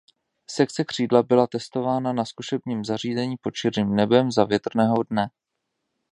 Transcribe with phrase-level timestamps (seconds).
[0.49, 5.29] Sekce křídla byla testována na zkušebním zařízení pod širým nebem za větrného dne.